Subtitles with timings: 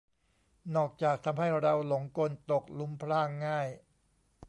[0.75, 3.67] นอกจากทำให้เราหลงกลตกหลุมพรางง่าย